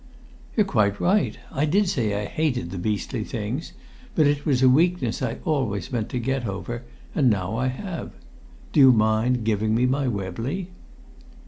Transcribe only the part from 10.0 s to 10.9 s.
Webley?"